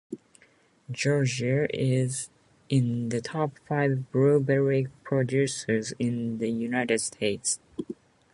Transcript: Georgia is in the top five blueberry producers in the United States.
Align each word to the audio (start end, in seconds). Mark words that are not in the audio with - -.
Georgia 0.89 1.67
is 1.79 2.31
in 2.69 3.09
the 3.09 3.21
top 3.21 3.59
five 3.67 4.11
blueberry 4.11 4.87
producers 5.03 5.93
in 5.99 6.39
the 6.39 6.49
United 6.49 6.99
States. 6.99 7.59